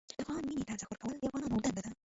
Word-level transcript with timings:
د 0.09 0.11
افغان 0.21 0.43
وینې 0.47 0.63
ته 0.67 0.71
ارزښت 0.75 0.89
ورکول 0.91 1.15
د 1.19 1.23
افغانانو 1.27 1.63
دنده 1.63 1.81
ده. 1.85 1.91